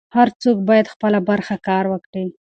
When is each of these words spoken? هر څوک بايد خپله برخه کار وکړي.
هر 0.15 0.27
څوک 0.41 0.57
بايد 0.69 0.85
خپله 0.93 1.19
برخه 1.29 1.55
کار 1.67 1.85
وکړي. 1.93 2.27